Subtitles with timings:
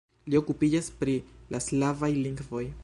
[0.33, 1.15] Li okupiĝas pri
[1.55, 2.69] la slavaj lingvoj.